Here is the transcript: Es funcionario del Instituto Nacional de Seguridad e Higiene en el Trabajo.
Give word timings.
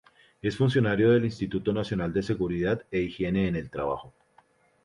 Es 0.41 0.57
funcionario 0.57 1.11
del 1.11 1.25
Instituto 1.25 1.71
Nacional 1.71 2.11
de 2.11 2.23
Seguridad 2.23 2.83
e 2.89 3.01
Higiene 3.01 3.47
en 3.49 3.55
el 3.55 3.69
Trabajo. 3.69 4.11